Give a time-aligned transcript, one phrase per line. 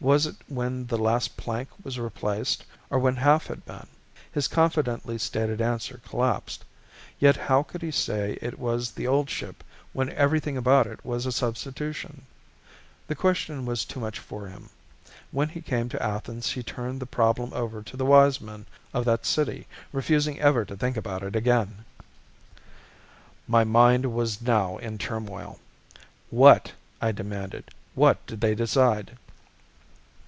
[0.00, 3.86] Was it when the last plank was replaced or when half had been?
[4.30, 6.62] His confidently stated answer collapsed.
[7.18, 9.64] Yet how could he say it was the old ship
[9.94, 12.26] when everything about it was a substitution?
[13.06, 14.68] The question was too much for him.
[15.30, 19.06] When he came to Athens he turned the problem over to the wise men of
[19.06, 21.86] that city, refusing ever to think about it again."
[23.48, 25.60] My mind was now in turmoil.
[26.28, 29.16] "What," I demanded, "what did they decide?"